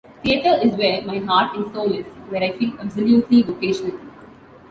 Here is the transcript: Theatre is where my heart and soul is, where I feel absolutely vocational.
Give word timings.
Theatre 0.23 0.59
is 0.65 0.73
where 0.73 1.03
my 1.03 1.19
heart 1.19 1.55
and 1.55 1.71
soul 1.71 1.93
is, 1.93 2.07
where 2.29 2.41
I 2.41 2.53
feel 2.57 2.73
absolutely 2.79 3.43
vocational. 3.43 3.99